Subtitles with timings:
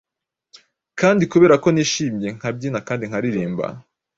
[0.99, 3.65] Kandi kubera ko nishimye, nkabyina kandi nkaririmba,